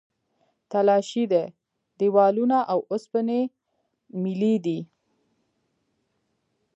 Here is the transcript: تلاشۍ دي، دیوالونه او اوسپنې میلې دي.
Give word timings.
تلاشۍ 0.71 1.23
دي، 1.31 1.43
دیوالونه 1.99 2.57
او 2.71 2.79
اوسپنې 2.93 3.41
میلې 4.23 4.55
دي. 4.65 4.79